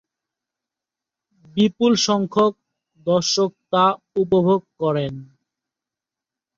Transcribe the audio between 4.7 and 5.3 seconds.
করেন।